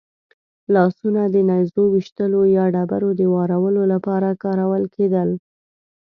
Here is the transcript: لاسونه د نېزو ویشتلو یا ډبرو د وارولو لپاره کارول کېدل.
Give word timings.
لاسونه 0.73 1.21
د 1.33 1.35
نېزو 1.49 1.83
ویشتلو 1.93 2.41
یا 2.57 2.65
ډبرو 2.73 3.09
د 3.19 3.21
وارولو 3.33 3.83
لپاره 3.93 4.39
کارول 4.43 4.83
کېدل. 4.95 5.29